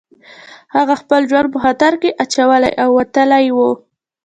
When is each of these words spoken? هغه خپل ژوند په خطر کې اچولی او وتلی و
هغه 0.75 0.93
خپل 1.01 1.21
ژوند 1.29 1.47
په 1.53 1.59
خطر 1.65 1.93
کې 2.01 2.17
اچولی 2.23 2.71
او 2.83 2.89
وتلی 2.99 3.45
و 3.55 3.57